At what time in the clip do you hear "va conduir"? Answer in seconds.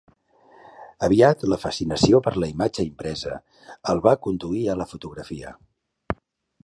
4.09-4.67